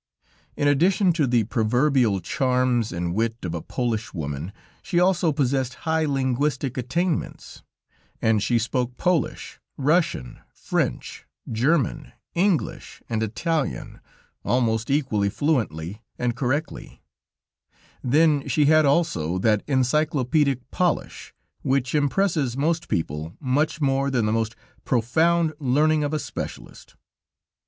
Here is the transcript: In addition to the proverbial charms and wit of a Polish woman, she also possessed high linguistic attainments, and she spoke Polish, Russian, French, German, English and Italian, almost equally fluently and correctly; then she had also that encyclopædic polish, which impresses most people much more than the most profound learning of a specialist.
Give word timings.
In 0.57 0.67
addition 0.67 1.13
to 1.13 1.27
the 1.27 1.43
proverbial 1.43 2.21
charms 2.21 2.91
and 2.91 3.13
wit 3.13 3.35
of 3.43 3.53
a 3.53 3.61
Polish 3.61 4.15
woman, 4.15 4.51
she 4.81 4.99
also 4.99 5.31
possessed 5.31 5.75
high 5.85 6.05
linguistic 6.05 6.75
attainments, 6.75 7.61
and 8.19 8.41
she 8.41 8.57
spoke 8.57 8.97
Polish, 8.97 9.59
Russian, 9.77 10.39
French, 10.55 11.27
German, 11.51 12.13
English 12.33 13.03
and 13.09 13.21
Italian, 13.21 13.99
almost 14.43 14.89
equally 14.89 15.29
fluently 15.29 16.01
and 16.17 16.35
correctly; 16.35 17.03
then 18.03 18.47
she 18.47 18.65
had 18.65 18.87
also 18.87 19.37
that 19.37 19.63
encyclopædic 19.67 20.61
polish, 20.71 21.31
which 21.61 21.93
impresses 21.93 22.57
most 22.57 22.87
people 22.87 23.37
much 23.39 23.79
more 23.79 24.09
than 24.09 24.25
the 24.25 24.31
most 24.33 24.55
profound 24.83 25.53
learning 25.59 26.03
of 26.03 26.11
a 26.11 26.17
specialist. 26.17 26.95